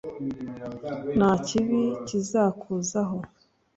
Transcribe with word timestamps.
nta 1.17 1.31
kibi 1.47 1.81
kizakuzaho. 2.07 3.17